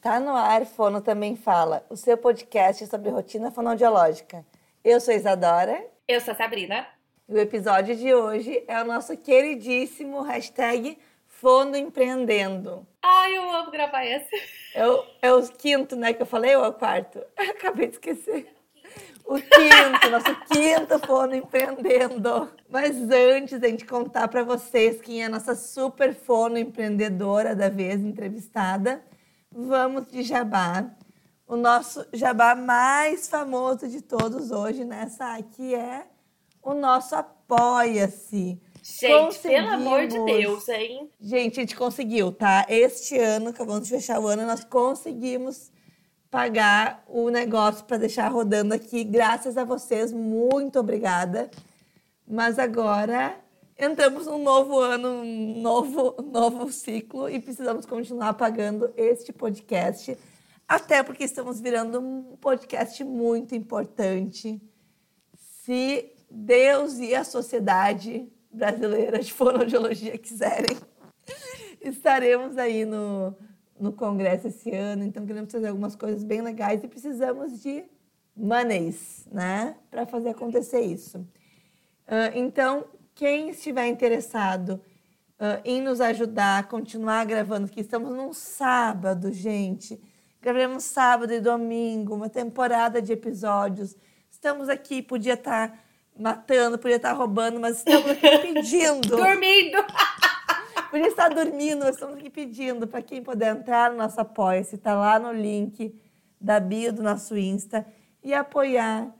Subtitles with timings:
[0.00, 4.46] Está no ar, Fono Também Fala, o seu podcast sobre rotina fonoaudiológica.
[4.82, 5.78] Eu sou Isadora.
[6.08, 6.86] Eu sou a Sabrina.
[7.28, 12.86] E o episódio de hoje é o nosso queridíssimo hashtag Fono Empreendendo.
[13.02, 14.34] Ai, eu amo gravar esse.
[14.74, 17.22] É o, é o quinto, né, que eu falei, ou é o quarto?
[17.36, 18.50] acabei de esquecer.
[19.26, 22.50] O quinto, nosso quinto Fono Empreendendo.
[22.70, 27.54] Mas antes de a gente contar para vocês quem é a nossa super fono empreendedora
[27.54, 29.04] da vez entrevistada,
[29.50, 30.90] vamos de jabá.
[31.46, 36.06] O nosso jabá mais famoso de todos hoje, nessa que é
[36.62, 38.60] o nosso Apoia-se.
[38.82, 41.10] Gente, pelo amor de Deus, hein?
[41.20, 42.64] Gente, a gente conseguiu, tá?
[42.68, 45.70] Este ano, acabamos de fechar o ano, nós conseguimos
[46.30, 49.02] pagar o negócio para deixar rodando aqui.
[49.02, 51.50] Graças a vocês, muito obrigada.
[52.26, 53.36] Mas agora
[53.80, 60.16] entramos num novo ano, um novo, novo ciclo e precisamos continuar pagando este podcast,
[60.68, 64.60] até porque estamos virando um podcast muito importante.
[65.34, 70.76] Se Deus e a sociedade brasileira de fonoaudiologia quiserem,
[71.80, 73.34] estaremos aí no,
[73.78, 77.84] no congresso esse ano, então queremos fazer algumas coisas bem legais e precisamos de
[78.36, 81.18] monies, né, para fazer acontecer isso.
[82.06, 82.84] Uh, então,
[83.20, 84.80] quem estiver interessado
[85.38, 90.00] uh, em nos ajudar a continuar gravando, que estamos num sábado, gente.
[90.40, 93.94] Gravaremos sábado e domingo, uma temporada de episódios.
[94.30, 95.78] Estamos aqui, podia estar tá
[96.18, 99.18] matando, podia estar tá roubando, mas estamos aqui pedindo.
[99.18, 99.76] Dormindo!
[100.90, 104.94] podia estar dormindo, mas estamos aqui pedindo para quem puder entrar no nosso apoia-se, está
[104.94, 105.94] lá no link
[106.40, 107.86] da bio do nosso Insta
[108.24, 109.14] e apoiar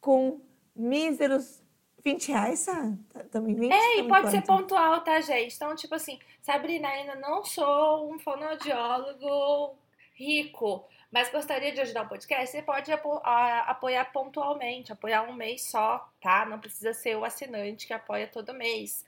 [0.00, 0.40] com
[0.74, 1.61] míseros
[2.04, 2.92] 20 reais, Sá?
[3.30, 3.72] Também 20?
[3.72, 5.54] É, e pode ser pontual, tá, gente?
[5.54, 9.76] Então, tipo assim, Sabrina, ainda não sou um fonoaudiólogo
[10.14, 16.08] rico, mas gostaria de ajudar o podcast, você pode apoiar pontualmente, apoiar um mês só,
[16.20, 16.44] tá?
[16.46, 19.04] Não precisa ser o assinante que apoia todo mês.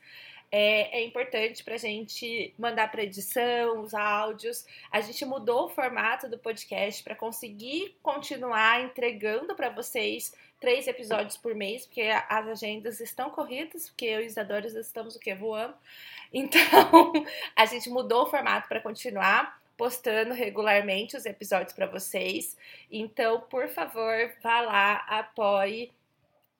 [0.56, 4.64] É, é importante para a gente mandar para edição, os áudios.
[4.92, 11.36] A gente mudou o formato do podcast para conseguir continuar entregando para vocês três episódios
[11.36, 15.34] por mês, porque as agendas estão corridas, porque eu e os Isadores estamos o quê?
[15.34, 15.74] Voando.
[16.32, 16.60] Então,
[17.54, 22.56] a gente mudou o formato para continuar postando regularmente os episódios para vocês.
[22.90, 25.90] Então, por favor, vá lá, apoie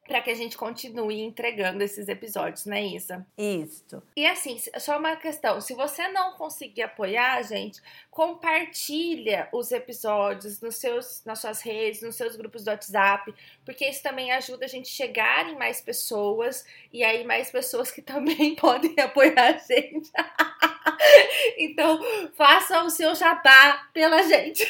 [0.07, 3.27] para que a gente continue entregando esses episódios, né, Isa?
[3.39, 4.03] Isso.
[4.15, 10.77] E assim, só uma questão, se você não conseguir apoiar, gente, compartilha os episódios nos
[10.77, 13.35] seus, nas suas redes, nos seus grupos do WhatsApp,
[13.65, 17.91] porque isso também ajuda a gente a chegar em mais pessoas e aí mais pessoas
[17.91, 20.11] que também podem apoiar a gente.
[21.59, 22.01] então,
[22.35, 24.65] faça o seu jabá pela gente.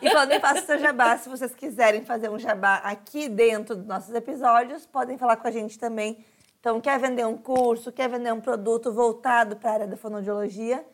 [0.00, 3.86] e podem fazer o seu jabá se vocês quiserem fazer um jabá aqui dentro dos
[3.86, 6.24] nossos episódios, podem falar com a gente também.
[6.58, 10.84] Então, quer vender um curso, quer vender um produto voltado para a área da fonoaudiologia,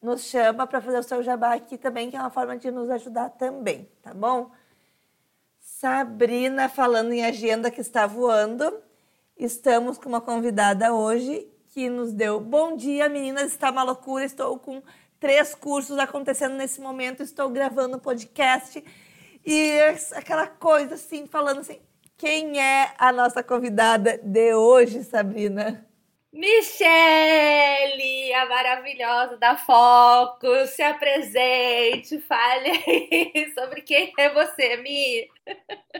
[0.00, 2.88] nos chama para fazer o seu jabá aqui também, que é uma forma de nos
[2.88, 4.50] ajudar também, tá bom?
[5.58, 8.82] Sabrina falando em agenda que está voando.
[9.36, 12.40] Estamos com uma convidada hoje que nos deu.
[12.40, 14.82] Bom dia, meninas, está uma loucura, estou com
[15.18, 18.82] três cursos acontecendo nesse momento, estou gravando um podcast.
[19.46, 19.78] E
[20.14, 21.78] aquela coisa assim, falando assim,
[22.16, 25.86] quem é a nossa convidada de hoje, Sabrina?
[26.32, 32.70] Michele, a maravilhosa da Foco, se apresente, fale
[33.52, 35.28] sobre quem é você, Mi.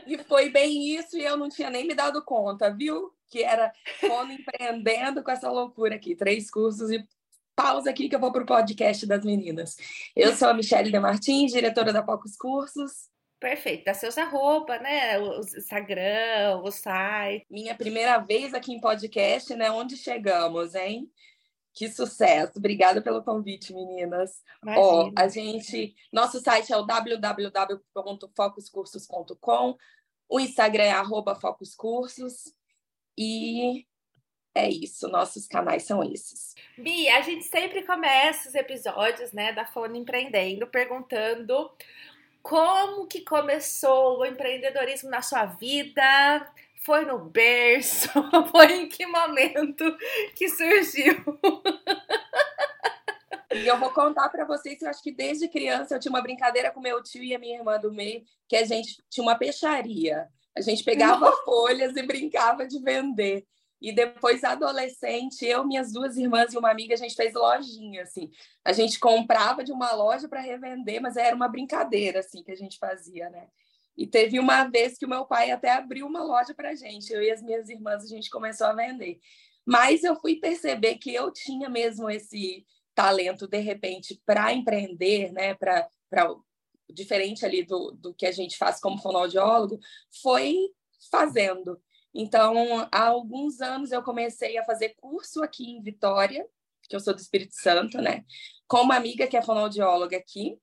[0.07, 3.13] E foi bem isso e eu não tinha nem me dado conta, viu?
[3.29, 7.05] Que era como empreendendo com essa loucura aqui, três cursos e
[7.53, 9.75] pausa aqui que eu vou para o podcast das meninas.
[10.15, 13.10] Eu sou a Michele De Martins, diretora da Focos Cursos.
[13.41, 13.83] Perfeito.
[13.85, 15.17] Dá seus arroba, né?
[15.19, 17.47] O Instagram, o site.
[17.49, 19.71] Minha primeira vez aqui em podcast, né?
[19.71, 21.11] Onde chegamos, hein?
[21.73, 22.59] Que sucesso.
[22.59, 24.43] Obrigada pelo convite, meninas.
[24.63, 29.75] Ó, a gente, nosso site é o www.focuscursos.com.
[30.29, 30.93] O Instagram é
[31.41, 32.53] @focuscursos
[33.17, 33.87] e
[34.53, 36.53] é isso, nossos canais são esses.
[36.77, 41.71] Bia, a gente sempre começa os episódios, né, da Fone Empreendendo perguntando
[42.41, 46.47] como que começou o empreendedorismo na sua vida?
[46.83, 48.09] Foi no berço?
[48.51, 49.85] Foi em que momento
[50.35, 51.15] que surgiu?
[53.53, 56.21] E eu vou contar para vocês que eu acho que desde criança eu tinha uma
[56.21, 59.37] brincadeira com meu tio e a minha irmã do meio, que a gente tinha uma
[59.37, 60.29] peixaria.
[60.55, 63.45] A gente pegava folhas e brincava de vender.
[63.81, 68.29] E depois, adolescente, eu, minhas duas irmãs e uma amiga, a gente fez lojinha, assim.
[68.63, 72.55] A gente comprava de uma loja para revender, mas era uma brincadeira, assim, que a
[72.55, 73.47] gente fazia, né?
[73.97, 77.11] E teve uma vez que o meu pai até abriu uma loja para gente.
[77.11, 79.19] Eu e as minhas irmãs, a gente começou a vender.
[79.65, 85.55] Mas eu fui perceber que eu tinha mesmo esse talento, de repente, para empreender, né?
[85.55, 85.89] Para
[86.93, 89.79] diferente ali do, do que a gente faz como fonoaudiólogo,
[90.21, 90.55] foi
[91.09, 91.81] fazendo.
[92.13, 96.45] Então, há alguns anos eu comecei a fazer curso aqui em Vitória,
[96.89, 98.25] que eu sou do Espírito Santo, né?
[98.67, 100.57] Com uma amiga que é fonoaudióloga aqui.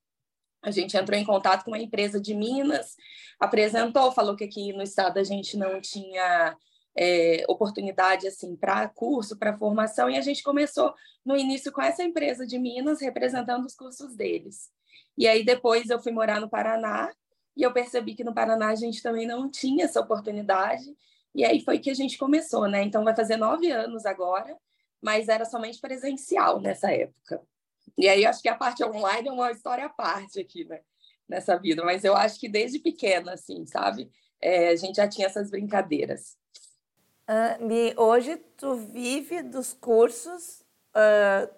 [0.63, 2.97] A gente entrou em contato com uma empresa de Minas,
[3.41, 6.57] apresentou, falou que aqui no estado a gente não tinha
[6.97, 10.93] é, oportunidade assim para curso, para formação, e a gente começou
[11.25, 14.69] no início com essa empresa de Minas, representando os cursos deles.
[15.17, 17.11] E aí depois eu fui morar no Paraná,
[17.57, 20.95] e eu percebi que no Paraná a gente também não tinha essa oportunidade,
[21.39, 22.83] e aí foi que a gente começou, né?
[22.83, 24.59] Então vai fazer nove anos agora,
[25.01, 27.41] mas era somente presencial nessa época.
[27.97, 30.81] E aí acho que a parte online é uma história à parte aqui, né?
[31.29, 34.11] Nessa vida, mas eu acho que desde pequena, assim, sabe?
[34.41, 36.37] É, a gente já tinha essas brincadeiras.
[37.31, 40.65] Uh, hoje tu vive dos cursos,
[40.97, 41.55] uh,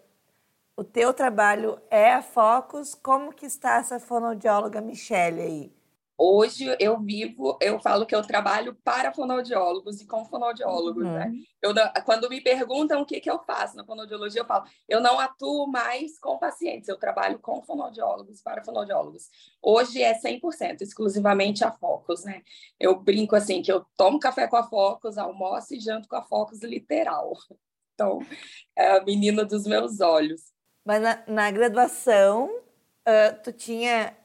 [0.76, 2.94] o teu trabalho é a Focus.
[2.94, 5.79] Como que está essa fonoaudióloga Michelle aí?
[6.22, 11.14] Hoje eu vivo, eu falo que eu trabalho para fonoaudiólogos e com fonoaudiólogos, uhum.
[11.14, 11.32] né?
[11.62, 11.72] Eu,
[12.04, 15.66] quando me perguntam o que, que eu faço na fonoaudiologia, eu falo, eu não atuo
[15.66, 19.30] mais com pacientes, eu trabalho com fonoaudiólogos, para fonoaudiólogos.
[19.62, 22.42] Hoje é 100%, exclusivamente a Focus, né?
[22.78, 26.22] Eu brinco assim, que eu tomo café com a Focus, almoço e janto com a
[26.22, 27.32] Focus, literal.
[27.94, 28.18] Então,
[28.76, 30.52] é a menina dos meus olhos.
[30.84, 32.50] Mas na, na graduação,
[33.08, 34.19] uh, tu tinha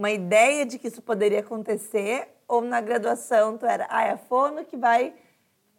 [0.00, 4.16] uma ideia de que isso poderia acontecer ou na graduação tu era, ah, é a
[4.16, 5.12] fono que vai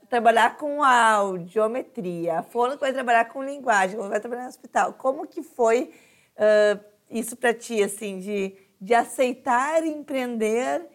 [0.08, 4.94] trabalhar com audiometria, a fono que vai trabalhar com linguagem, vai trabalhar no hospital.
[4.94, 5.92] Como que foi
[6.36, 6.80] uh,
[7.10, 10.86] isso para ti, assim, de, de aceitar empreender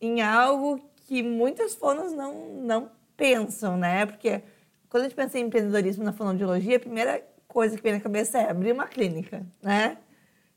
[0.00, 4.06] em algo que muitas fonos não, não pensam, né?
[4.06, 4.42] Porque
[4.88, 8.38] quando a gente pensa em empreendedorismo na fonoaudiologia, a primeira coisa que vem na cabeça
[8.38, 9.98] é abrir uma clínica, né?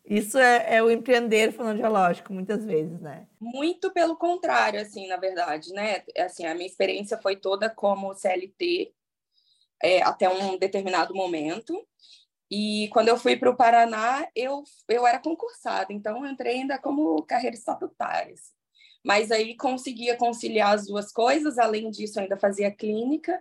[0.10, 3.28] Isso é, é, o empreender fonoaudiológico, muitas vezes, né?
[3.40, 6.04] Muito pelo contrário, assim, na verdade, né?
[6.18, 8.92] Assim, a minha experiência foi toda como CLT
[9.84, 11.88] é, até um determinado momento.
[12.50, 17.22] E quando eu fui para o Paraná, eu, eu era concursada, então entrei ainda como
[17.22, 18.34] carreira estatutária.
[18.34, 18.52] Assim.
[19.06, 23.40] Mas aí conseguia conciliar as duas coisas, além disso, ainda fazia clínica,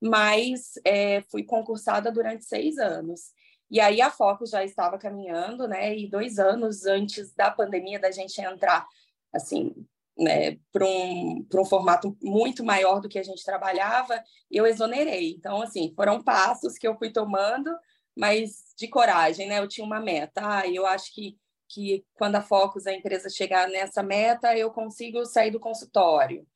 [0.00, 3.32] mas é, fui concursada durante seis anos.
[3.70, 5.96] E aí a Focus já estava caminhando, né?
[5.96, 8.86] E dois anos antes da pandemia, da gente entrar,
[9.32, 9.74] assim,
[10.18, 14.20] né, para um, um formato muito maior do que a gente trabalhava,
[14.50, 15.30] eu exonerei.
[15.32, 17.70] Então, assim, foram passos que eu fui tomando,
[18.16, 19.60] mas de coragem, né?
[19.60, 20.40] Eu tinha uma meta.
[20.42, 21.36] Ah, eu acho que,
[21.68, 26.46] que quando a Focus, a empresa, chegar nessa meta, eu consigo sair do consultório,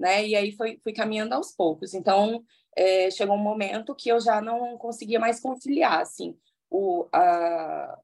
[0.00, 0.26] né?
[0.26, 1.94] E aí foi, fui caminhando aos poucos.
[1.94, 2.42] Então,
[2.76, 6.36] é, chegou um momento que eu já não conseguia mais conciliar, assim,
[6.72, 7.98] o, a,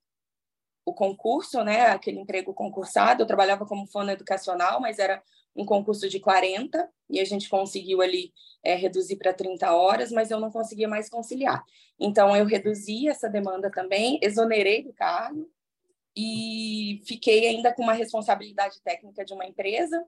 [0.85, 3.23] o concurso, né, aquele emprego concursado.
[3.23, 5.23] Eu trabalhava como fono educacional, mas era
[5.56, 8.32] um concurso de 40 e a gente conseguiu ali
[8.62, 11.65] é, reduzir para 30 horas, mas eu não conseguia mais conciliar.
[11.99, 15.50] Então eu reduzi essa demanda também, exonerei do cargo
[16.15, 20.05] e fiquei ainda com uma responsabilidade técnica de uma empresa.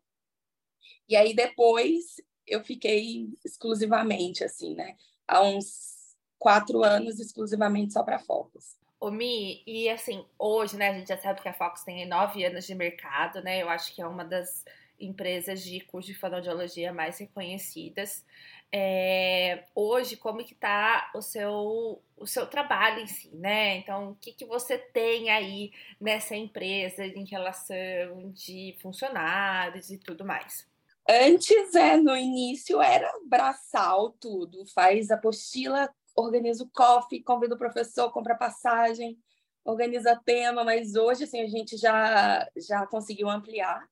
[1.09, 4.97] E aí depois eu fiquei exclusivamente assim, né?
[5.27, 6.00] Há uns
[6.41, 8.77] quatro anos exclusivamente só para Focus.
[8.99, 12.45] O Mi, e assim, hoje, né, a gente já sabe que a Focus tem nove
[12.45, 13.63] anos de mercado, né?
[13.63, 14.65] Eu acho que é uma das
[14.99, 18.25] empresas de curso de fonoaudiologia mais reconhecidas.
[18.73, 23.77] É, hoje, como que tá o seu, o seu trabalho em si, né?
[23.77, 30.25] Então, o que, que você tem aí nessa empresa em relação de funcionários e tudo
[30.25, 30.69] mais?
[31.09, 34.65] Antes, é, no início, era braçal tudo.
[34.67, 39.19] Faz apostila organiza o coffee, convida o professor, compra passagem,
[39.65, 43.87] organiza tema, mas hoje assim a gente já já conseguiu ampliar.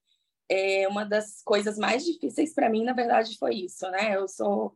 [0.51, 4.17] É, uma das coisas mais difíceis para mim, na verdade, foi isso, né?
[4.17, 4.75] Eu sou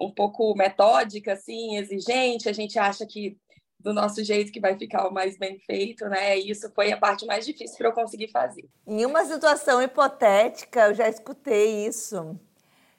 [0.00, 2.48] um pouco metódica, assim, exigente.
[2.48, 3.36] A gente acha que
[3.82, 6.38] do nosso jeito que vai ficar o mais bem feito, né?
[6.38, 8.68] Isso foi a parte mais difícil para eu conseguir fazer.
[8.86, 12.38] Em uma situação hipotética, eu já escutei isso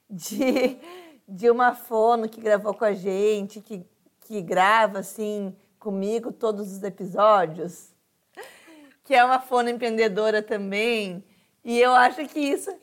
[0.10, 0.78] de
[1.28, 3.86] de uma fono que gravou com a gente, que,
[4.22, 7.92] que grava assim comigo todos os episódios,
[9.04, 11.24] que é uma fono empreendedora também.
[11.64, 12.74] E eu acho que isso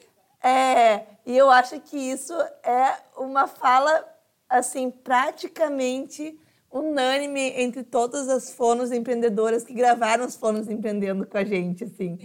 [0.42, 4.06] é, e eu acho que isso é uma fala
[4.48, 6.38] assim, praticamente
[6.70, 12.18] unânime entre todas as fonos empreendedoras que gravaram os fonos empreendendo com a gente, assim.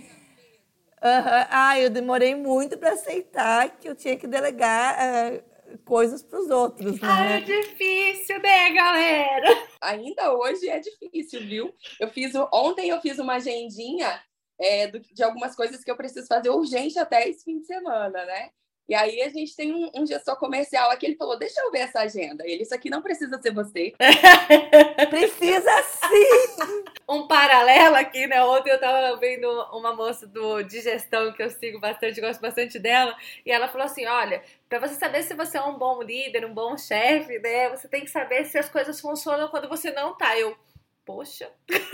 [1.05, 1.45] Uhum.
[1.49, 5.43] Ah, eu demorei muito para aceitar que eu tinha que delegar uh,
[5.77, 6.99] coisas para os outros.
[6.99, 7.07] Né?
[7.09, 9.67] Ah, é difícil, né, galera?
[9.81, 11.73] Ainda hoje é difícil, viu?
[11.99, 14.21] Eu fiz ontem eu fiz uma agendinha
[14.59, 18.25] é, do, de algumas coisas que eu preciso fazer urgente até esse fim de semana,
[18.25, 18.49] né?
[18.87, 21.79] E aí a gente tem um, um, gestor comercial aqui, ele falou, deixa eu ver
[21.79, 22.43] essa agenda.
[22.45, 23.93] Ele, isso aqui não precisa ser você.
[25.09, 26.83] precisa sim!
[27.09, 28.43] um paralelo aqui, né?
[28.43, 32.77] Ontem eu tava vendo uma moça do, de gestão que eu sigo bastante, gosto bastante
[32.77, 36.45] dela, e ela falou assim, olha, para você saber se você é um bom líder,
[36.45, 37.69] um bom chefe, né?
[37.69, 40.37] Você tem que saber se as coisas funcionam quando você não tá.
[40.37, 40.55] Eu,
[41.03, 41.49] poxa...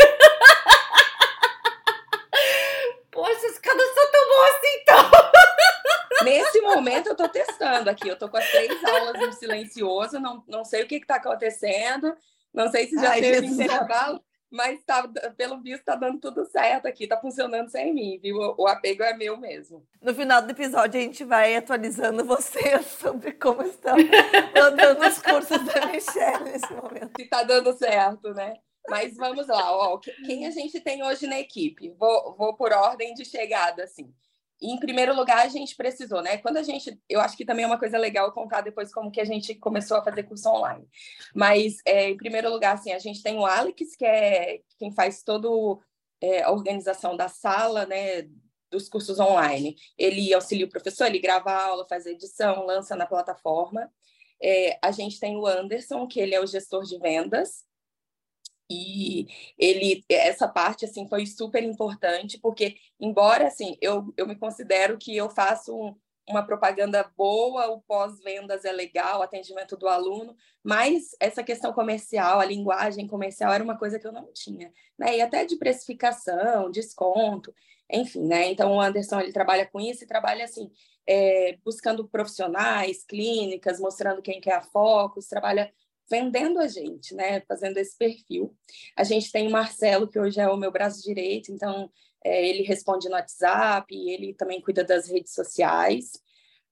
[3.11, 5.40] Poxa, eu não sou tão bom assim, então.
[6.23, 8.07] Nesse momento eu estou testando aqui.
[8.07, 12.15] Eu estou com as três aulas no silencioso, não, não sei o que está acontecendo,
[12.53, 16.85] não sei se já Ai, teve intervalo, mas tá, pelo visto está dando tudo certo
[16.85, 18.35] aqui, está funcionando sem mim, viu?
[18.37, 19.85] O, o apego é meu mesmo.
[20.01, 23.95] No final do episódio a gente vai atualizando você sobre como estão
[24.55, 27.13] andando os cursos da Michelle nesse momento.
[27.17, 28.57] Se está dando certo, né?
[28.89, 31.93] Mas vamos lá, ó, quem a gente tem hoje na equipe?
[31.97, 34.11] Vou, vou por ordem de chegada, assim.
[34.61, 36.37] Em primeiro lugar, a gente precisou, né?
[36.37, 39.19] Quando a gente, eu acho que também é uma coisa legal contar depois como que
[39.19, 40.87] a gente começou a fazer curso online.
[41.33, 45.23] Mas, é, em primeiro lugar, assim, a gente tem o Alex, que é quem faz
[45.23, 45.47] toda
[46.21, 48.29] é, a organização da sala, né?
[48.69, 49.75] Dos cursos online.
[49.97, 53.91] Ele auxilia o professor, ele grava a aula, faz a edição, lança na plataforma.
[54.41, 57.65] É, a gente tem o Anderson, que ele é o gestor de vendas,
[58.71, 64.97] e ele essa parte assim foi super importante porque embora assim eu, eu me considero
[64.97, 65.95] que eu faço um,
[66.29, 72.39] uma propaganda boa o pós-vendas é legal o atendimento do aluno mas essa questão comercial
[72.39, 75.17] a linguagem comercial era uma coisa que eu não tinha né?
[75.17, 77.53] E até de precificação desconto
[77.91, 78.51] enfim né?
[78.51, 80.71] Então o Anderson ele trabalha com isso e trabalha assim
[81.05, 85.73] é, buscando profissionais clínicas mostrando quem quer a focos trabalha
[86.11, 87.39] vendendo a gente, né?
[87.47, 88.53] Fazendo esse perfil.
[88.97, 91.89] A gente tem o Marcelo, que hoje é o meu braço direito, então
[92.23, 96.11] é, ele responde no WhatsApp, ele também cuida das redes sociais.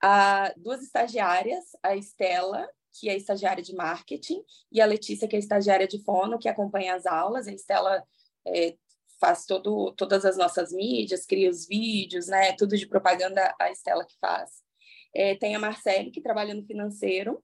[0.02, 5.40] Há duas estagiárias, a Estela, que é estagiária de marketing, e a Letícia, que é
[5.40, 7.48] estagiária de fono, que acompanha as aulas.
[7.48, 8.04] A Estela
[8.46, 8.76] é,
[9.22, 12.52] faz todo, todas as nossas mídias, cria os vídeos, né?
[12.54, 14.52] Tudo de propaganda, a Estela que faz.
[15.16, 17.42] É, tem a Marcele, que trabalha no financeiro,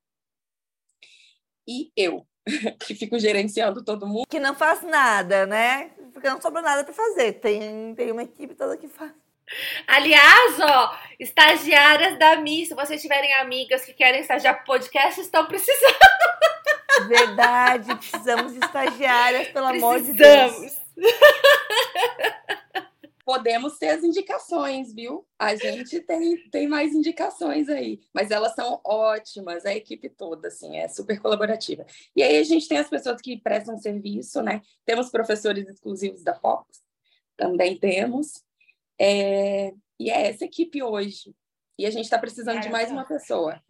[1.67, 2.25] e eu,
[2.86, 4.27] que fico gerenciando todo mundo.
[4.29, 5.91] Que não faz nada, né?
[6.13, 7.34] Porque não sobra nada para fazer.
[7.34, 9.12] Tem, tem uma equipe toda que faz.
[9.86, 16.00] Aliás, ó, estagiárias da Mi, se vocês tiverem amigas que querem estagiar podcast, estão precisando.
[17.07, 19.84] Verdade, precisamos de estagiárias, pelo precisamos.
[19.84, 20.77] amor de Deus.
[23.25, 25.27] Podemos ter as indicações, viu?
[25.38, 30.77] A gente tem, tem mais indicações aí, mas elas são ótimas, a equipe toda, assim,
[30.77, 31.86] é super colaborativa.
[32.15, 34.62] E aí a gente tem as pessoas que prestam serviço, né?
[34.86, 36.84] Temos professores exclusivos da Fox,
[37.36, 38.44] também temos.
[39.01, 39.74] É...
[40.00, 41.34] E é essa equipe hoje.
[41.79, 43.62] E a gente está precisando é, de mais uma pessoa.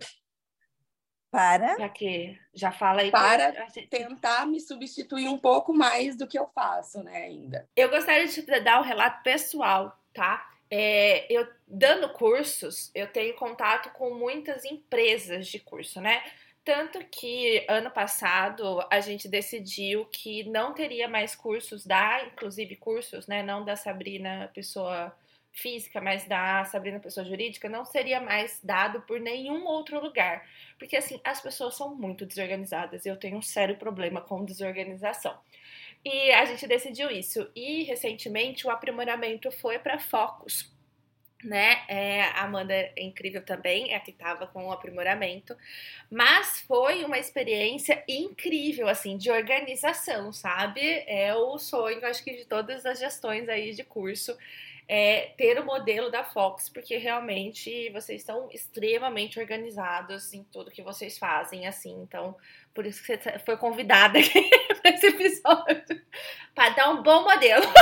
[1.35, 1.75] Para?
[1.75, 2.37] Para quê?
[2.53, 3.11] Já fala aí.
[3.11, 3.51] Para
[3.89, 7.67] tentar me substituir um pouco mais do que eu faço, né, ainda.
[7.75, 10.49] Eu gostaria de te dar um relato pessoal, tá?
[10.71, 16.23] É, eu dando cursos, eu tenho contato com muitas empresas de curso, né?
[16.63, 23.27] Tanto que ano passado a gente decidiu que não teria mais cursos da, inclusive cursos,
[23.27, 23.43] né?
[23.43, 25.15] Não da Sabrina, pessoa
[25.55, 30.45] física, mas da Sabrina pessoa jurídica, não seria mais dado por nenhum outro lugar.
[30.77, 33.05] Porque assim, as pessoas são muito desorganizadas.
[33.05, 35.37] Eu tenho um sério problema com desorganização.
[36.03, 37.49] E a gente decidiu isso.
[37.55, 40.73] E recentemente o aprimoramento foi para focos.
[41.43, 41.83] Né?
[41.87, 45.55] É, a Amanda é incrível também, é a que estava com o aprimoramento,
[46.09, 50.81] mas foi uma experiência incrível, assim, de organização, sabe?
[51.05, 54.35] É o sonho, acho que, de todas as gestões aí de curso,
[54.87, 60.83] é, ter o modelo da Fox, porque realmente vocês estão extremamente organizados em tudo que
[60.83, 62.01] vocês fazem, assim.
[62.01, 62.35] Então,
[62.73, 64.49] por isso que você foi convidada aqui
[64.81, 66.01] para esse episódio,
[66.53, 67.65] para dar um bom modelo.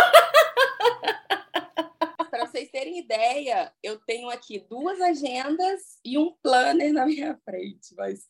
[2.29, 7.93] para vocês terem ideia, eu tenho aqui duas agendas e um planner na minha frente,
[7.95, 8.25] mas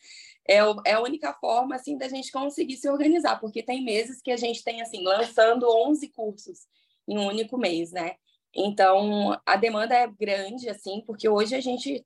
[0.48, 4.32] é, é a única forma assim da gente conseguir se organizar, porque tem meses que
[4.32, 6.68] a gente tem assim lançando 11 cursos
[7.08, 8.16] em um único mês, né?
[8.56, 12.06] Então, a demanda é grande, assim, porque hoje a gente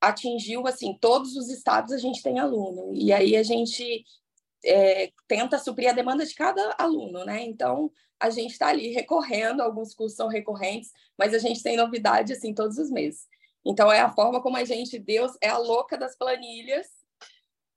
[0.00, 4.04] atingiu assim todos os estados a gente tem aluno e aí a gente
[4.64, 7.42] é, tenta suprir a demanda de cada aluno, né?
[7.42, 12.32] Então a gente está ali recorrendo, alguns cursos são recorrentes, mas a gente tem novidade
[12.32, 13.26] assim todos os meses.
[13.64, 16.86] Então é a forma como a gente, Deus é a louca das planilhas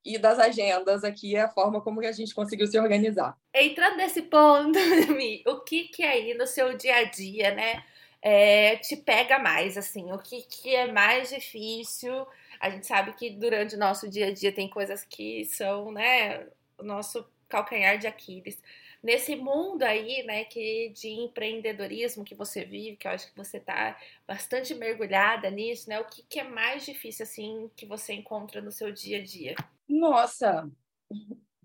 [0.03, 3.37] e das agendas aqui, a forma como a gente conseguiu se organizar.
[3.53, 4.77] Entrando nesse ponto,
[5.15, 7.83] Mi, o que que aí no seu dia a dia, né,
[8.21, 10.11] é, te pega mais, assim?
[10.11, 12.25] O que que é mais difícil?
[12.59, 16.47] A gente sabe que durante o nosso dia a dia tem coisas que são, né,
[16.77, 18.61] o nosso calcanhar de Aquiles
[19.01, 23.57] nesse mundo aí, né, que de empreendedorismo que você vive, que eu acho que você
[23.57, 25.99] está bastante mergulhada nisso, né?
[25.99, 29.55] O que, que é mais difícil assim que você encontra no seu dia a dia?
[29.89, 30.69] Nossa,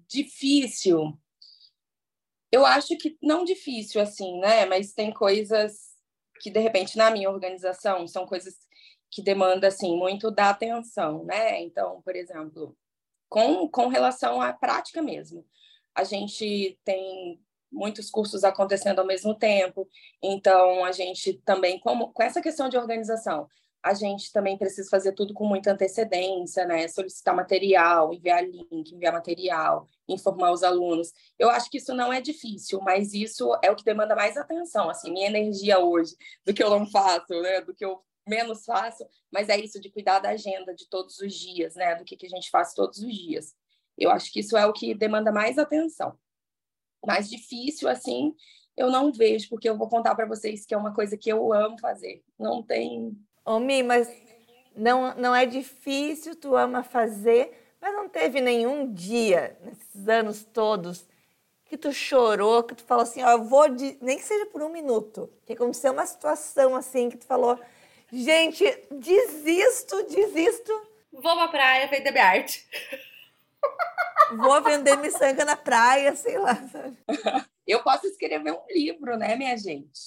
[0.09, 1.17] difícil.
[2.51, 4.65] Eu acho que não difícil assim, né?
[4.67, 5.95] Mas tem coisas
[6.41, 8.55] que de repente na minha organização são coisas
[9.11, 11.63] que demandam assim muito da atenção, né?
[11.63, 12.77] Então, por exemplo,
[13.29, 15.47] com, com relação à prática mesmo
[15.95, 17.41] a gente tem
[17.71, 19.89] muitos cursos acontecendo ao mesmo tempo,
[20.23, 23.49] então a gente também, como, com essa questão de organização,
[23.85, 26.89] a gente também precisa fazer tudo com muita antecedência, né?
[26.89, 31.13] Solicitar material, enviar link, enviar material, informar os alunos.
[31.39, 34.89] Eu acho que isso não é difícil, mas isso é o que demanda mais atenção,
[34.89, 37.61] assim, minha energia hoje, do que eu não faço, né?
[37.61, 41.35] Do que eu menos faço, mas é isso de cuidar da agenda de todos os
[41.35, 41.95] dias, né?
[41.95, 43.55] Do que, que a gente faz todos os dias.
[43.99, 46.19] Eu acho que isso é o que demanda mais atenção.
[47.07, 48.35] Mais difícil, assim,
[48.77, 51.53] eu não vejo, porque eu vou contar para vocês que é uma coisa que eu
[51.53, 52.25] amo fazer.
[52.39, 53.15] Não tem.
[53.45, 54.09] Ô, Mi, mas
[54.75, 61.07] não, não é difícil, tu ama fazer, mas não teve nenhum dia, nesses anos todos,
[61.67, 63.99] que tu chorou, que tu falou assim, ó, eu vou, de...
[64.01, 67.59] nem que seja por um minuto, que aconteceu uma situação assim, que tu falou,
[68.13, 70.73] gente, desisto, desisto.
[71.13, 72.67] Vou pra praia vender minha arte.
[74.37, 76.59] Vou vender miçanga na praia, sei lá.
[77.67, 80.01] Eu posso escrever um livro, né, minha gente?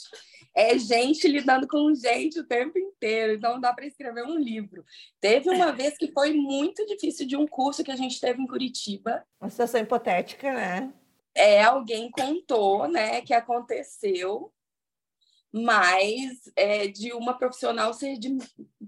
[0.57, 4.83] É gente lidando com gente o tempo inteiro, então não dá para escrever um livro.
[5.21, 8.47] Teve uma vez que foi muito difícil de um curso que a gente teve em
[8.47, 9.23] Curitiba.
[9.39, 10.91] Uma situação hipotética, né?
[11.35, 14.51] É, alguém contou, né, que aconteceu
[15.51, 18.37] mas é, de uma profissional ser de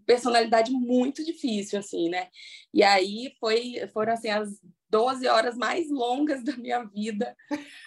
[0.06, 2.30] personalidade muito difícil, assim, né?
[2.74, 7.36] E aí foi, foram, assim, as 12 horas mais longas da minha vida,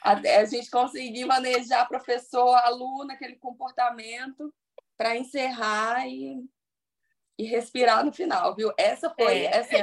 [0.02, 4.52] até a gente conseguir manejar professor, aluno, aquele comportamento,
[4.96, 6.44] para encerrar e,
[7.38, 8.72] e respirar no final, viu?
[8.78, 9.58] Essa foi, é.
[9.58, 9.76] Assim,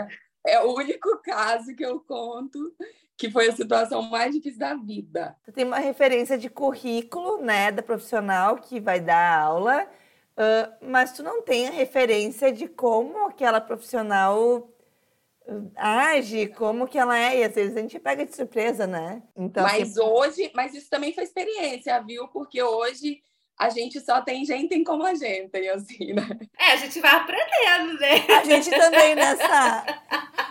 [0.47, 2.73] é o único caso que eu conto
[3.19, 5.35] que foi a situação mais difícil da vida.
[5.43, 11.11] Você tem uma referência de currículo, né, da profissional que vai dar aula, uh, mas
[11.11, 14.73] tu não tem a referência de como aquela profissional
[15.75, 19.23] age, como que ela é, e às vezes a gente pega de surpresa, né?
[19.35, 20.01] Então, mas assim...
[20.01, 22.27] hoje, mas isso também foi experiência, viu?
[22.27, 23.21] Porque hoje
[23.59, 26.39] a gente só tem gente como a gente, assim, né?
[26.57, 28.25] É, a gente vai aprendendo, né?
[28.29, 29.83] A gente também nessa.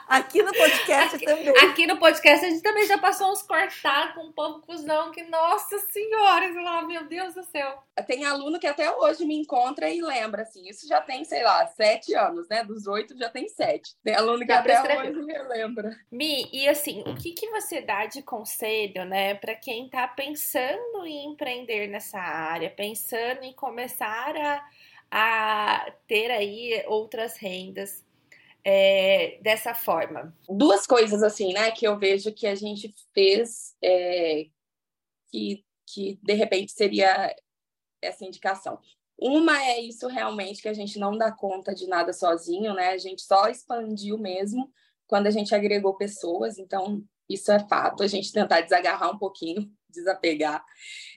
[0.06, 1.48] Aqui no podcast aqui, também.
[1.48, 5.22] Aqui no podcast a gente também já passou uns cortados com um povo cuzão que,
[5.22, 7.82] nossa senhora, eu falo, meu Deus do céu.
[8.06, 11.66] Tem aluno que até hoje me encontra e lembra, assim, isso já tem, sei lá,
[11.66, 12.62] sete anos, né?
[12.62, 13.96] Dos oito já tem sete.
[14.04, 15.96] Tem aluno que até hoje me lembra.
[16.12, 21.06] Mi, e assim, o que, que você dá de conselho, né, para quem tá pensando
[21.06, 22.97] em empreender nessa área, pensando
[23.42, 24.68] em começar a,
[25.10, 28.06] a ter aí outras rendas?
[28.70, 30.36] é, dessa forma?
[30.46, 34.46] Duas coisas assim, né, que eu vejo que a gente fez é,
[35.30, 37.34] que, que de repente seria
[38.02, 38.78] essa indicação.
[39.18, 42.90] Uma é isso realmente que a gente não dá conta de nada sozinho, né?
[42.90, 44.70] A gente só expandiu mesmo
[45.06, 49.70] quando a gente agregou pessoas, então isso é fato, a gente tentar desagarrar um pouquinho,
[49.88, 50.64] desapegar.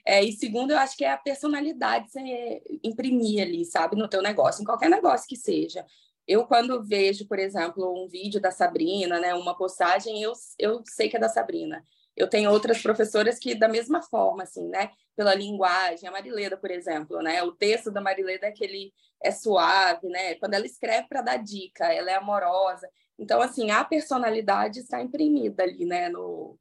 [0.06, 4.22] É, e segundo, eu acho que é a personalidade você imprimir ali, sabe, no teu
[4.22, 5.84] negócio, em qualquer negócio que seja.
[6.26, 11.08] Eu, quando vejo, por exemplo, um vídeo da Sabrina, né, uma postagem, eu, eu sei
[11.08, 11.84] que é da Sabrina.
[12.16, 16.70] Eu tenho outras professoras que, da mesma forma, assim, né, pela linguagem, a Marileda, por
[16.70, 21.22] exemplo, né, o texto da Marileda é aquele é suave, né, quando ela escreve para
[21.22, 22.88] dar dica, ela é amorosa.
[23.18, 26.58] Então, assim, a personalidade está imprimida ali, né, no,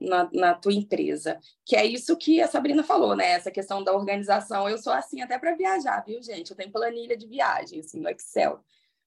[0.00, 1.38] na, na, tua empresa.
[1.64, 3.32] Que é isso que a Sabrina falou, né?
[3.32, 4.68] Essa questão da organização.
[4.68, 6.50] Eu sou assim até para viajar, viu, gente?
[6.50, 8.60] Eu tenho planilha de viagem, assim, no Excel.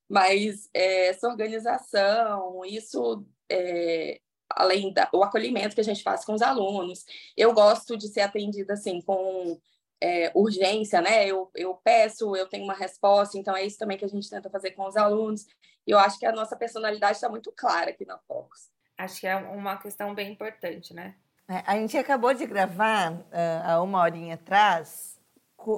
[0.09, 4.19] Mas é, essa organização, isso, é,
[4.49, 8.73] além do acolhimento que a gente faz com os alunos, eu gosto de ser atendida
[8.73, 9.59] assim com
[10.01, 11.25] é, urgência, né?
[11.27, 14.49] Eu, eu peço, eu tenho uma resposta, então é isso também que a gente tenta
[14.49, 15.45] fazer com os alunos.
[15.87, 18.74] E eu acho que a nossa personalidade está muito clara aqui na Focus.
[18.97, 21.15] Acho que é uma questão bem importante, né?
[21.47, 23.23] É, a gente acabou de gravar uh,
[23.63, 25.19] há uma horinha atrás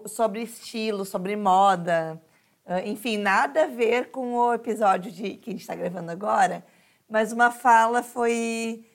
[0.05, 2.21] sobre estilo, sobre moda,
[2.65, 6.65] uh, enfim, nada a ver com o episódio de, que a gente está gravando agora,
[7.09, 8.85] mas uma fala foi,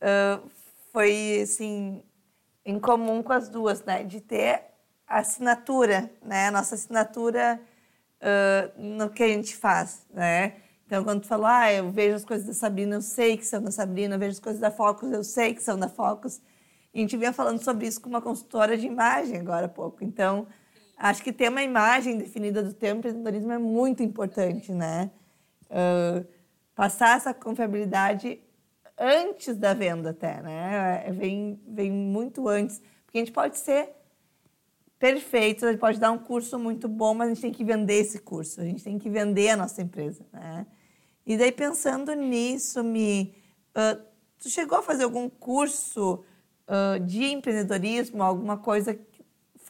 [0.00, 0.48] uh,
[0.90, 2.02] foi assim,
[2.64, 4.02] em comum com as duas, né?
[4.04, 4.62] De ter
[5.06, 6.48] a assinatura, né?
[6.48, 7.60] A nossa assinatura
[8.76, 10.62] no que a gente faz, né?
[10.92, 13.62] Então, quando tu falou, ah, eu vejo as coisas da Sabrina, eu sei que são
[13.62, 16.38] da Sabrina, eu vejo as coisas da Focus, eu sei que são da Focus.
[16.92, 20.04] E a gente vinha falando sobre isso com uma consultora de imagem agora há pouco.
[20.04, 20.46] Então,
[20.98, 25.10] acho que ter uma imagem definida do teu empreendedorismo é muito importante, né?
[25.70, 26.26] Uh,
[26.74, 28.38] passar essa confiabilidade
[28.98, 31.10] antes da venda até, né?
[31.12, 32.82] Vem, vem muito antes.
[33.06, 33.88] Porque a gente pode ser
[34.98, 37.94] perfeito, a gente pode dar um curso muito bom, mas a gente tem que vender
[37.94, 40.66] esse curso, a gente tem que vender a nossa empresa, né?
[41.26, 43.34] E daí, pensando nisso, me,
[43.76, 44.02] uh,
[44.38, 46.24] tu chegou a fazer algum curso
[46.66, 48.98] uh, de empreendedorismo, alguma coisa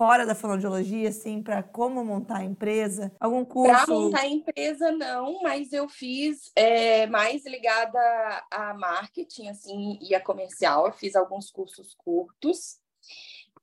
[0.02, 3.12] fora da fonoaudiologia, assim, para como montar a empresa?
[3.20, 3.84] Algum curso?
[3.84, 7.98] Para montar a empresa, não, mas eu fiz é, mais ligada
[8.50, 10.86] a marketing, assim, e a comercial.
[10.86, 12.78] Eu fiz alguns cursos curtos.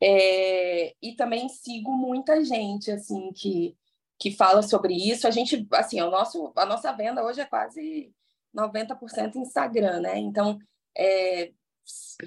[0.02, 3.76] É, e também sigo muita gente, assim, que
[4.20, 5.28] que fala sobre isso.
[5.28, 8.14] A gente, assim, o nosso, a nossa venda hoje é quase
[8.56, 10.18] 90% Instagram, né?
[10.18, 10.60] Então,
[10.98, 11.52] é,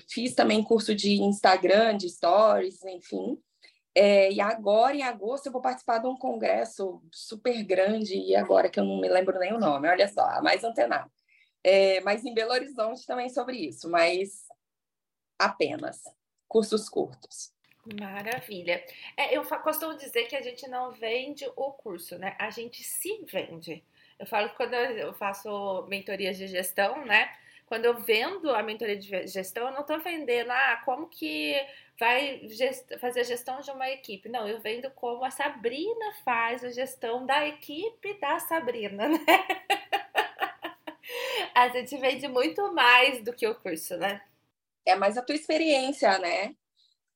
[0.08, 3.38] fiz também curso de Instagram, de stories, enfim.
[3.94, 8.70] É, e agora, em agosto, eu vou participar de um congresso super grande, e agora
[8.70, 11.10] que eu não me lembro nem o nome, olha só, mais antenado.
[11.62, 14.46] É, mas em Belo Horizonte também sobre isso, mas
[15.38, 16.00] apenas
[16.48, 17.52] cursos curtos.
[17.84, 18.84] Maravilha.
[19.16, 22.36] É, eu costumo dizer que a gente não vende o curso, né?
[22.38, 23.82] A gente se vende.
[24.18, 27.32] Eu falo que quando eu faço mentorias de gestão, né?
[27.66, 31.54] Quando eu vendo a mentoria de gestão, eu não estou vendendo, ah, como que
[31.98, 32.46] vai
[33.00, 34.28] fazer a gestão de uma equipe.
[34.28, 39.18] Não, eu vendo como a Sabrina faz a gestão da equipe da Sabrina, né?
[41.54, 44.22] a gente vende muito mais do que o curso, né?
[44.84, 46.54] É mais a tua experiência, né?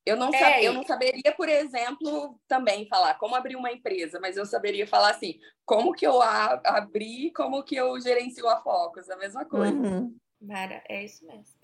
[0.07, 4.37] Eu não, é, eu não saberia, por exemplo, também falar como abrir uma empresa, mas
[4.37, 9.17] eu saberia falar assim, como que eu abri, como que eu gerencio a Focus, a
[9.17, 9.75] mesma coisa.
[9.75, 10.17] Uhum.
[10.41, 11.59] Mara, é isso mesmo.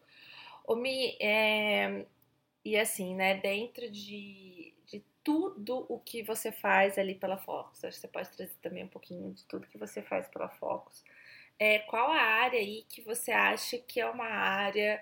[0.67, 2.05] O Mi, é...
[2.65, 7.95] e assim, né, dentro de, de tudo o que você faz ali pela Focus, acho
[7.95, 11.05] que você pode trazer também um pouquinho de tudo que você faz pela Focus.
[11.61, 15.01] É, qual a área aí que você acha que é uma área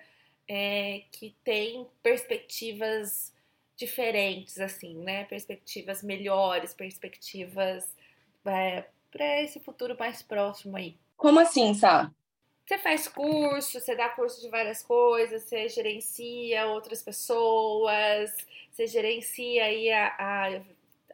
[0.53, 3.33] é, que tem perspectivas
[3.77, 5.23] diferentes, assim, né?
[5.27, 7.89] Perspectivas melhores, perspectivas
[8.45, 10.99] é, para esse futuro mais próximo aí.
[11.17, 12.11] Como assim, Sá?
[12.67, 18.37] Você faz curso, você dá curso de várias coisas, você gerencia outras pessoas,
[18.73, 20.61] você gerencia aí a, a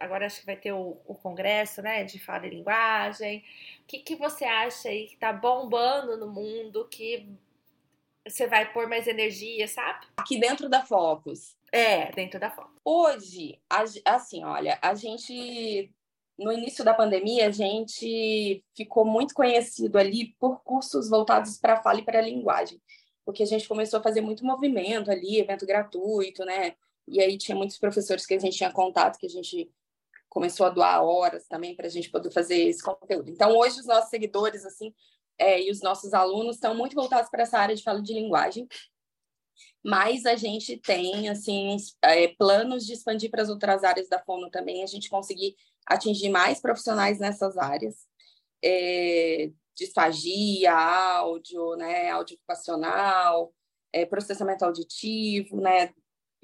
[0.01, 3.45] agora acho que vai ter o, o, congresso, né, de fala e linguagem.
[3.83, 7.27] O que, que você acha aí que tá bombando no mundo, que
[8.27, 10.07] você vai pôr mais energia, sabe?
[10.17, 11.57] Aqui dentro da Focus.
[11.73, 12.75] É, dentro da Focus.
[12.85, 13.61] Hoje,
[14.05, 15.93] assim, olha, a gente
[16.39, 21.83] no início da pandemia, a gente ficou muito conhecido ali por cursos voltados para a
[21.83, 22.81] fala e para a linguagem,
[23.25, 26.75] porque a gente começou a fazer muito movimento ali, evento gratuito, né?
[27.09, 29.71] E aí tinha muitos professores que a gente tinha contato, que a gente
[30.29, 33.31] começou a doar horas também para a gente poder fazer esse conteúdo.
[33.31, 34.93] Então, hoje, os nossos seguidores, assim,
[35.39, 38.67] é, e os nossos alunos estão muito voltados para essa área de fala de linguagem,
[39.85, 44.51] mas a gente tem assim é, planos de expandir para as outras áreas da fono
[44.51, 45.55] também, a gente conseguir
[45.87, 48.07] atingir mais profissionais nessas áreas,
[48.63, 53.53] é, disfagia, áudio, né, áudio ocupacional,
[53.93, 55.93] é, processamento auditivo, né,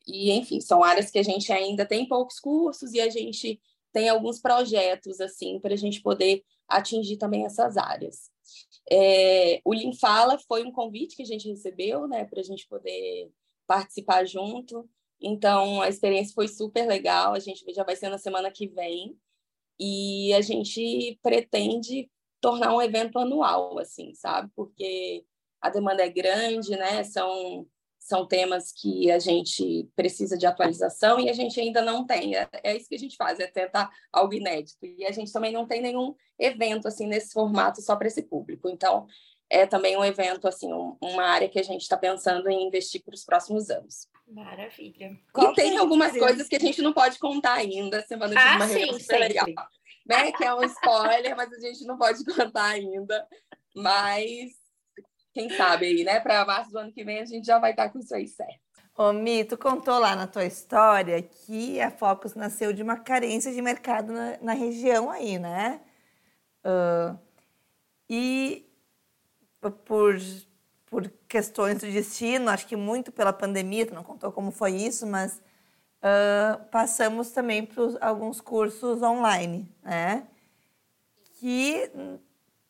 [0.07, 3.61] e enfim, são áreas que a gente ainda tem poucos cursos e a gente
[3.93, 8.32] tem alguns projetos assim para a gente poder atingir também essas áreas.
[8.91, 13.31] É, o Linfala foi um convite que a gente recebeu, né, para a gente poder
[13.67, 14.89] participar junto.
[15.21, 17.33] Então, a experiência foi super legal.
[17.33, 19.17] A gente já vai ser na semana que vem.
[19.79, 24.51] E a gente pretende tornar um evento anual, assim, sabe?
[24.55, 25.25] Porque
[25.61, 27.05] a demanda é grande, né?
[27.05, 27.67] São
[28.03, 32.35] são temas que a gente precisa de atualização e a gente ainda não tem.
[32.35, 34.85] É, é, isso que a gente faz, é tentar algo inédito.
[34.85, 38.69] E a gente também não tem nenhum evento assim nesse formato só para esse público.
[38.69, 39.07] Então,
[39.49, 43.03] é também um evento, assim, um, uma área que a gente está pensando em investir
[43.05, 44.09] para os próximos anos.
[44.27, 45.17] Maravilha.
[45.33, 48.03] Qual e tem algumas coisas que a gente não pode contar ainda.
[48.03, 49.47] Semana de ah, uma sim, legal.
[50.07, 50.33] Né?
[50.33, 53.27] Que é um spoiler, mas a gente não pode contar ainda.
[53.75, 54.62] Mas
[55.33, 56.21] quem sabe aí, né?
[56.21, 58.61] Para março do ano que vem a gente já vai estar com isso aí certo.
[58.97, 63.51] Ô, Mi, tu contou lá na tua história que a Focus nasceu de uma carência
[63.51, 65.81] de mercado na, na região aí, né?
[66.65, 67.19] Uh,
[68.09, 68.71] e
[69.61, 70.17] por,
[70.87, 75.07] por questões do destino, acho que muito pela pandemia, tu não contou como foi isso,
[75.07, 75.41] mas
[76.03, 80.27] uh, passamos também por alguns cursos online, né?
[81.41, 81.91] Que,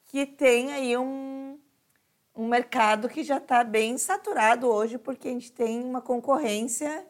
[0.07, 1.42] que tem aí um,
[2.35, 7.07] um mercado que já está bem saturado hoje, porque a gente tem uma concorrência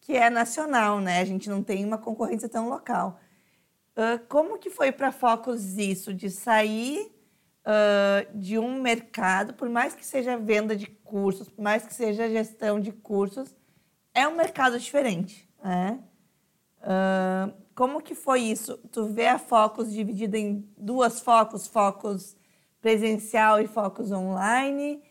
[0.00, 1.20] que é nacional, né?
[1.20, 3.20] A gente não tem uma concorrência tão local.
[3.92, 7.12] Uh, como que foi para Focus isso, de sair
[7.66, 12.30] uh, de um mercado, por mais que seja venda de cursos, por mais que seja
[12.30, 13.54] gestão de cursos,
[14.14, 16.00] é um mercado diferente, né?
[16.80, 18.78] Uh, como que foi isso?
[18.90, 22.36] Tu vê a Focus dividida em duas focos, focos
[22.80, 25.02] presencial e focos online,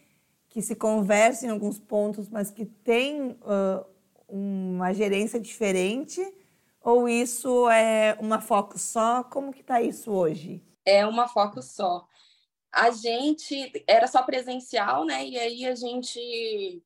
[0.49, 3.85] que se conversam em alguns pontos, mas que tem uh,
[4.27, 6.21] uma gerência diferente?
[6.81, 9.23] Ou isso é uma foco só?
[9.23, 10.63] Como que está isso hoje?
[10.85, 12.07] É uma foco só
[12.71, 15.25] a gente era só presencial, né?
[15.25, 16.83] E aí a gente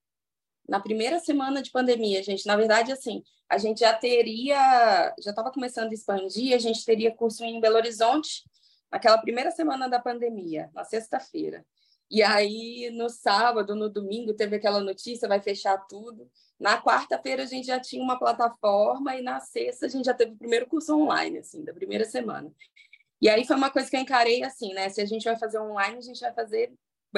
[0.67, 5.51] na primeira semana de pandemia, gente, na verdade assim, a gente já teria, já estava
[5.51, 8.43] começando a expandir, a gente teria curso em Belo Horizonte
[8.93, 11.65] naquela primeira semana da pandemia, na sexta-feira.
[12.11, 16.29] E aí no sábado, no domingo teve aquela notícia, vai fechar tudo.
[16.59, 20.33] Na quarta-feira a gente já tinha uma plataforma e na sexta a gente já teve
[20.33, 22.53] o primeiro curso online assim, da primeira semana.
[23.19, 24.89] E aí foi uma coisa que eu encarei assim, né?
[24.89, 26.71] Se a gente vai fazer online, a gente vai fazer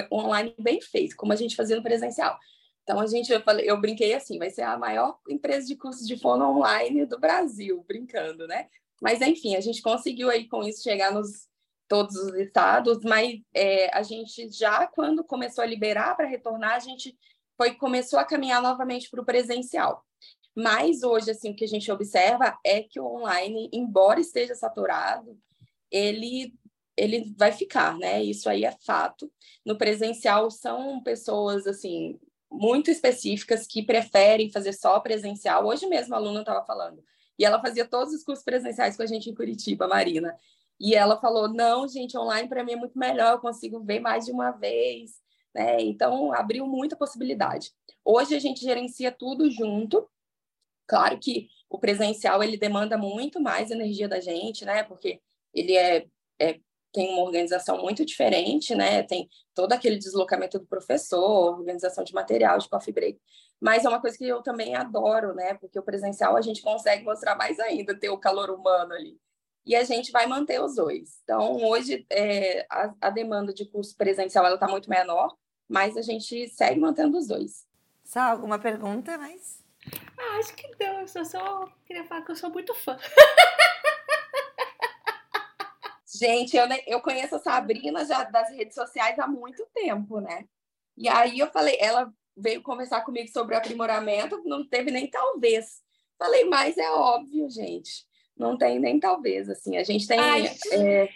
[0.10, 2.40] online bem feito, como a gente fazia no presencial.
[2.84, 6.08] Então a gente, eu, falei, eu brinquei assim, vai ser a maior empresa de cursos
[6.08, 8.70] de fono online do Brasil, brincando, né?
[9.02, 11.50] Mas enfim, a gente conseguiu aí com isso chegar nos
[11.88, 16.80] todos os estados, mas é, a gente já quando começou a liberar para retornar, a
[16.80, 17.18] gente
[17.58, 20.04] foi começou a caminhar novamente para o presencial.
[20.56, 25.38] Mas hoje assim o que a gente observa é que o online, embora esteja saturado,
[25.92, 26.54] ele
[26.98, 28.24] ele vai ficar, né?
[28.24, 29.30] Isso aí é fato.
[29.66, 32.18] No presencial são pessoas assim
[32.50, 35.66] muito específicas que preferem fazer só presencial.
[35.66, 37.04] Hoje mesmo a aluna estava falando
[37.38, 40.36] e ela fazia todos os cursos presenciais com a gente em Curitiba, Marina.
[40.80, 44.26] E ela falou: "Não, gente, online para mim é muito melhor, eu consigo ver mais
[44.26, 45.12] de uma vez".
[45.54, 45.82] Né?
[45.82, 47.72] Então abriu muita possibilidade.
[48.04, 50.08] Hoje a gente gerencia tudo junto.
[50.88, 54.84] Claro que o presencial ele demanda muito mais energia da gente, né?
[54.84, 55.20] Porque
[55.54, 56.06] ele é,
[56.40, 56.60] é,
[56.94, 59.04] tem uma organização muito diferente, né?
[59.04, 63.20] Tem todo aquele deslocamento do professor, organização de material, de coffee break.
[63.60, 65.56] Mas é uma coisa que eu também adoro, né?
[65.56, 69.18] Porque o presencial a gente consegue mostrar mais ainda, ter o calor humano ali.
[69.66, 71.20] E a gente vai manter os dois.
[71.24, 75.36] Então, hoje, é, a, a demanda de curso presencial está muito menor,
[75.68, 77.66] mas a gente segue mantendo os dois.
[78.04, 79.64] Só alguma pergunta mais?
[80.18, 81.02] Ah, acho que não.
[81.02, 82.98] Eu só, só queria falar que eu sou muito fã.
[86.18, 90.48] Gente, eu, eu conheço a Sabrina já das redes sociais há muito tempo, né?
[90.96, 95.84] E aí eu falei, ela veio conversar comigo sobre aprimoramento, não teve nem talvez.
[96.18, 98.06] Falei, mas é óbvio, gente.
[98.38, 99.78] Não tem nem talvez, assim.
[99.78, 101.10] A gente tem é,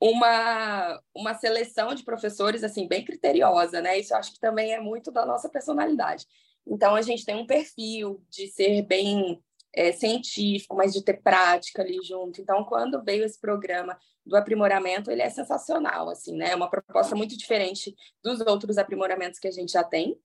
[0.00, 3.98] uma, uma seleção de professores, assim, bem criteriosa, né?
[3.98, 6.26] Isso eu acho que também é muito da nossa personalidade.
[6.66, 9.42] Então, a gente tem um perfil de ser bem
[9.74, 12.40] é, científico, mas de ter prática ali junto.
[12.40, 16.50] Então, quando veio esse programa do aprimoramento, ele é sensacional, assim, né?
[16.50, 20.18] É uma proposta muito diferente dos outros aprimoramentos que a gente já tem,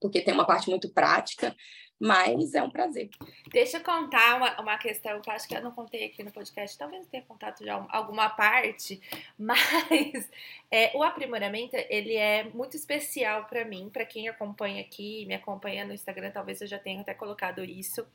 [0.00, 1.54] porque tem uma parte muito prática,
[2.00, 3.10] mas é um prazer.
[3.52, 6.32] Deixa eu contar uma, uma questão que eu acho que eu não contei aqui no
[6.32, 8.98] podcast, talvez tenha contado já alguma parte,
[9.38, 10.30] mas
[10.70, 15.84] é, o aprimoramento ele é muito especial para mim, para quem acompanha aqui, me acompanha
[15.84, 18.06] no Instagram, talvez eu já tenha até colocado isso,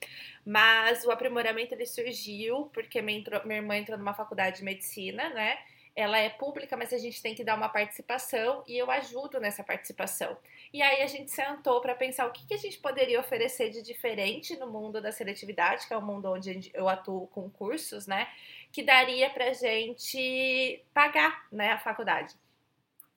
[0.44, 5.60] mas o aprimoramento ele surgiu porque minha, minha irmã entrou numa faculdade de medicina, né?
[5.96, 9.64] ela é pública, mas a gente tem que dar uma participação e eu ajudo nessa
[9.64, 10.38] participação.
[10.76, 13.82] E aí a gente sentou para pensar o que, que, a gente poderia oferecer de
[13.82, 18.28] diferente no mundo da seletividade, que é o mundo onde eu atuo com cursos, né?
[18.74, 22.36] Que daria para gente pagar né, a faculdade.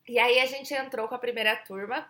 [0.09, 2.09] E aí a gente entrou com a primeira turma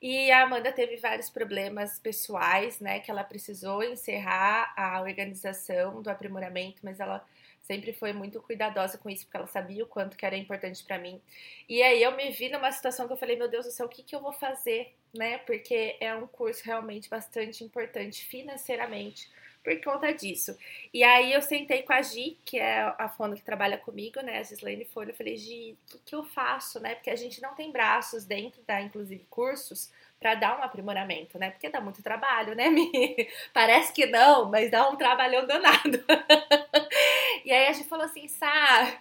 [0.00, 3.00] e a Amanda teve vários problemas pessoais, né?
[3.00, 7.26] Que ela precisou encerrar a organização do aprimoramento, mas ela
[7.64, 10.98] sempre foi muito cuidadosa com isso, porque ela sabia o quanto que era importante para
[10.98, 11.20] mim.
[11.68, 13.88] E aí eu me vi numa situação que eu falei, meu Deus do céu, o
[13.88, 15.38] que, que eu vou fazer, né?
[15.38, 19.28] Porque é um curso realmente bastante importante financeiramente
[19.64, 20.54] por conta disso.
[20.92, 24.38] E aí eu sentei com a Gi, que é a fono que trabalha comigo, né,
[24.38, 26.94] a Gislaine Folha, eu falei, Gi, o que, que eu faço, né?
[26.94, 31.50] Porque a gente não tem braços dentro da, inclusive, cursos para dar um aprimoramento, né?
[31.50, 32.90] Porque dá muito trabalho, né, Mi?
[33.52, 36.04] Parece que não, mas dá um trabalhão danado.
[37.44, 39.00] e aí a gente falou assim, Sá,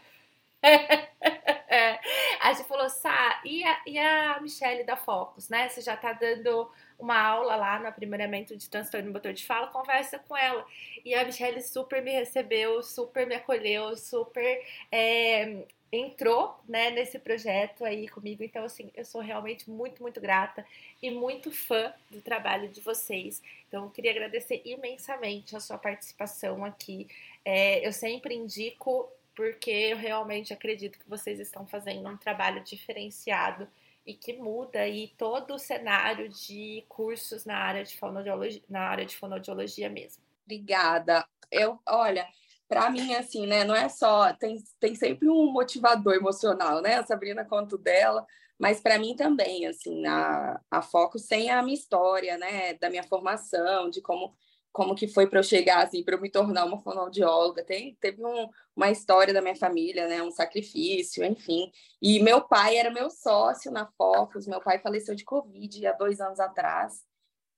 [2.41, 5.69] a gente falou, Sá, e a, e a Michelle da Focus, né?
[5.69, 10.19] Você já tá dando uma aula lá no aprimoramento de transtorno motor de fala, conversa
[10.19, 10.65] com ela.
[11.03, 17.85] E a Michelle super me recebeu, super me acolheu, super é, entrou né, nesse projeto
[17.85, 18.43] aí comigo.
[18.43, 20.65] Então, assim, eu sou realmente muito, muito grata
[20.99, 23.43] e muito fã do trabalho de vocês.
[23.67, 27.07] Então, eu queria agradecer imensamente a sua participação aqui.
[27.45, 33.67] É, eu sempre indico porque eu realmente acredito que vocês estão fazendo um trabalho diferenciado
[34.05, 39.05] e que muda aí todo o cenário de cursos na área de fonoaudiologia, na área
[39.05, 40.23] de fonoaudiologia mesmo.
[40.43, 41.25] Obrigada.
[41.51, 42.27] Eu, olha,
[42.67, 46.95] para mim assim, né, não é só tem, tem sempre um motivador emocional, né?
[46.95, 48.25] A Sabrina conta dela,
[48.59, 53.03] mas para mim também, assim, a, a foco sem a minha história, né, da minha
[53.03, 54.33] formação, de como
[54.73, 57.63] como que foi para eu chegar assim, para eu me tornar uma fonoaudióloga.
[57.63, 61.71] Tem, teve um, uma história da minha família, né, um sacrifício, enfim.
[62.01, 66.19] E meu pai era meu sócio na Focus, meu pai faleceu de Covid há dois
[66.19, 67.03] anos atrás.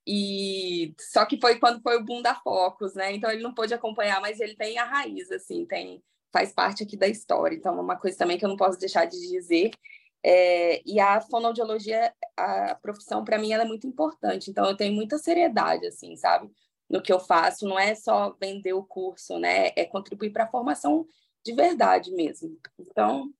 [0.08, 3.14] E só que foi quando foi o boom da Focus, né?
[3.14, 6.98] Então ele não pôde acompanhar, mas ele tem a raiz, assim, tem faz parte aqui
[6.98, 7.56] da história.
[7.56, 9.72] Então, é uma coisa também que eu não posso deixar de dizer.
[10.22, 14.50] É, e a fonoaudiologia, a profissão, para mim, ela é muito importante.
[14.52, 16.52] Então, eu tenho muita seriedade, assim, sabe?
[16.90, 19.72] no que eu faço, não é só vender o curso, né?
[19.76, 21.06] É contribuir para a formação
[21.44, 22.58] de verdade mesmo.
[22.80, 23.32] Então,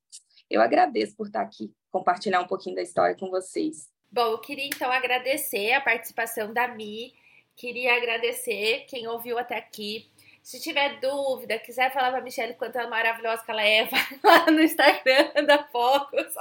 [0.50, 3.90] eu agradeço por estar aqui, compartilhar um pouquinho da história com vocês.
[4.16, 7.14] Bom, eu queria então agradecer a participação da Mi,
[7.54, 10.10] queria agradecer quem ouviu até aqui.
[10.42, 14.20] Se tiver dúvida, quiser falar para a Michelle quanto é maravilhosa que ela é, vai
[14.24, 16.34] lá no Instagram da Focus.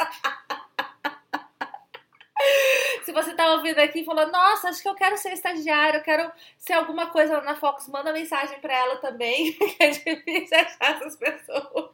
[3.05, 6.05] Se você tá ouvindo aqui e falou, nossa, acho que eu quero ser estagiário, eu
[6.05, 10.95] quero ser alguma coisa na Fox, manda mensagem pra ela também, que é difícil achar
[10.95, 11.91] essas pessoas.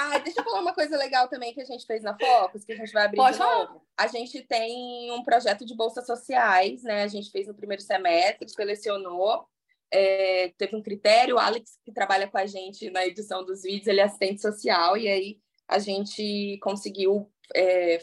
[0.00, 2.72] Ah, deixa eu falar uma coisa legal também que a gente fez na Focus, que
[2.72, 3.64] a gente vai abrir Pode de falar.
[3.66, 3.82] novo.
[3.96, 7.02] A gente tem um projeto de bolsas sociais, né?
[7.02, 9.44] A gente fez no primeiro semestre, selecionou.
[9.90, 13.88] É, teve um critério, o Alex, que trabalha com a gente na edição dos vídeos,
[13.88, 17.98] ele é assistente social, e aí a gente conseguiu é,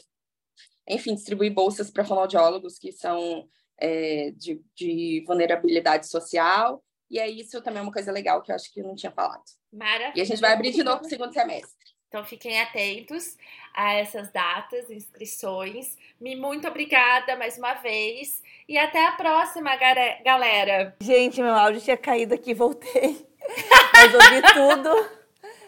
[0.88, 6.84] enfim, distribuir bolsas para fonoaudiólogos que são é, de, de, vulnerabilidade social.
[7.10, 9.12] E é isso também é uma coisa legal que eu acho que eu não tinha
[9.12, 9.44] falado.
[9.72, 10.13] Maravilha.
[10.15, 11.86] E a gente vai abrir de novo no segundo semestre.
[12.08, 13.36] Então fiquem atentos
[13.74, 15.98] a essas datas, inscrições.
[16.20, 18.41] Me muito obrigada mais uma vez.
[18.70, 19.76] E até a próxima,
[20.24, 20.96] galera.
[21.02, 23.28] Gente, meu áudio tinha caído aqui, voltei.
[23.94, 25.26] Mas ouvi tudo.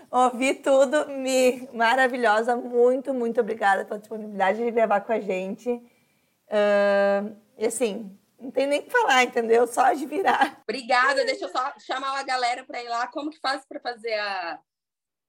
[0.10, 2.56] Ouvi tudo, Mi, maravilhosa.
[2.56, 5.70] Muito, muito obrigada pela disponibilidade de gravar com a gente.
[5.70, 9.66] Uh, e assim, não tem nem o que falar, entendeu?
[9.68, 10.62] Só de virar.
[10.64, 11.26] Obrigada.
[11.26, 13.08] Deixa eu só chamar a galera para ir lá.
[13.08, 14.60] Como que faz para fazer a,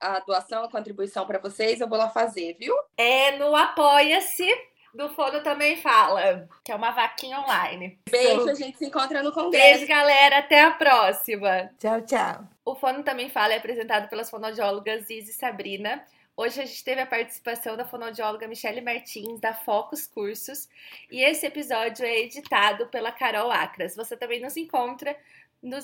[0.00, 1.80] a doação, a contribuição para vocês?
[1.80, 2.74] Eu vou lá fazer, viu?
[2.96, 4.46] É no Apoia-se
[4.94, 7.98] do Fono Também Fala, que é uma vaquinha online.
[8.10, 9.78] Beijo, a gente se encontra no congresso.
[9.78, 10.38] Beijo, galera.
[10.38, 11.70] Até a próxima.
[11.78, 12.44] Tchau, tchau.
[12.64, 16.04] O Fono Também Fala é apresentado pelas fonoaudiólogas Ziz e Sabrina.
[16.40, 20.68] Hoje a gente teve a participação da fonoaudióloga Michele Martins, da Focus Cursos.
[21.10, 23.96] E esse episódio é editado pela Carol Acras.
[23.96, 25.16] Você também nos encontra
[25.60, 25.76] no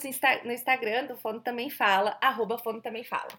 [0.53, 3.31] Instagram do Fono Também Fala, arroba Fono Também Fala.